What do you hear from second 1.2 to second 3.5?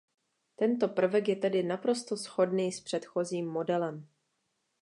je tedy naprosto shodný s předchozím